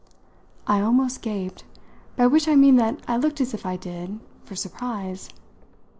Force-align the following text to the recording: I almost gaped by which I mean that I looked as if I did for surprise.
I 0.65 0.81
almost 0.81 1.21
gaped 1.21 1.63
by 2.15 2.25
which 2.25 2.47
I 2.47 2.55
mean 2.55 2.77
that 2.77 2.99
I 3.07 3.17
looked 3.17 3.39
as 3.39 3.53
if 3.53 3.67
I 3.67 3.77
did 3.77 4.19
for 4.43 4.55
surprise. 4.55 5.29